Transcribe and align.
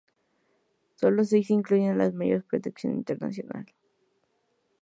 Solo 0.95 1.23
se 1.23 1.43
incluyen 1.49 1.99
las 1.99 2.11
de 2.13 2.17
mayor 2.17 2.43
proyección 2.43 2.93
internacional. 2.95 3.67